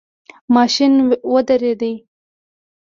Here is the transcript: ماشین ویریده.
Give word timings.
ماشین 0.55 0.93
ویریده. 1.31 1.91